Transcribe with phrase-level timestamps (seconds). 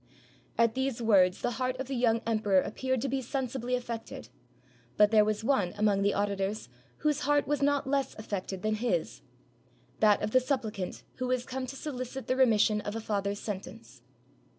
[0.57, 4.29] At these words the heart of the young em peror appeared to be sensibly affected:
[4.97, 6.69] but there was one among the auditors,
[7.05, 9.21] whose heart was not less affected than his;
[9.99, 14.01] that of the supplicant who was come to solicit the remission of a father's sentence.